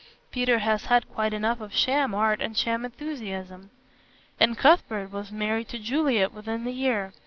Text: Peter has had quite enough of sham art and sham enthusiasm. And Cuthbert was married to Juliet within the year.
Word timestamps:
Peter 0.31 0.57
has 0.57 0.85
had 0.85 1.07
quite 1.11 1.31
enough 1.31 1.61
of 1.61 1.75
sham 1.75 2.15
art 2.15 2.41
and 2.41 2.57
sham 2.57 2.83
enthusiasm. 2.85 3.69
And 4.39 4.57
Cuthbert 4.57 5.11
was 5.11 5.31
married 5.31 5.67
to 5.67 5.77
Juliet 5.77 6.33
within 6.33 6.63
the 6.63 6.71
year. 6.73 7.13